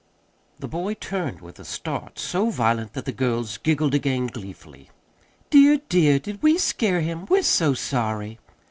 [0.57, 4.89] The boy turned with a start so violent that the girls giggled again gleefully.
[5.51, 7.27] "Dear, dear, did we scare him?
[7.27, 8.39] We're so sorry!"